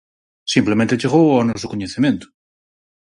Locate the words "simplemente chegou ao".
0.53-1.47